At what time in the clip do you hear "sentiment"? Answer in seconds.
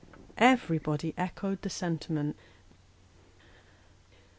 1.69-2.35